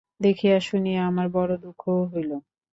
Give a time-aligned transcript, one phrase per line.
[0.21, 2.31] দেখিয়া শুনিয়া আমার বড়ো দুঃখ হইল।